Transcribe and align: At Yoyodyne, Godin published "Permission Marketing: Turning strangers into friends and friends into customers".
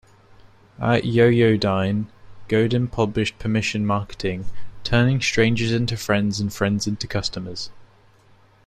At 0.79 1.03
Yoyodyne, 1.03 2.07
Godin 2.47 2.87
published 2.87 3.37
"Permission 3.37 3.85
Marketing: 3.85 4.45
Turning 4.83 5.21
strangers 5.21 5.71
into 5.71 5.95
friends 5.95 6.39
and 6.39 6.51
friends 6.51 6.87
into 6.87 7.05
customers". 7.05 7.69